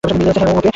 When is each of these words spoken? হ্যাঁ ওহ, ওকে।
হ্যাঁ 0.03 0.13
ওহ, 0.43 0.57
ওকে। 0.57 0.69